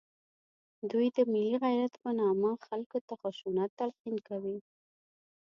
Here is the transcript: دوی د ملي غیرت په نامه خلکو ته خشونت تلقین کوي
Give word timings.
دوی 0.91 1.07
د 1.15 1.17
ملي 1.31 1.55
غیرت 1.63 1.93
په 2.03 2.09
نامه 2.21 2.51
خلکو 2.67 2.97
ته 3.07 3.13
خشونت 3.21 3.69
تلقین 3.79 4.17
کوي 4.27 4.57